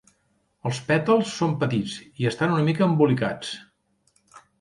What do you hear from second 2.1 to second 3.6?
i estan una mica embolicats.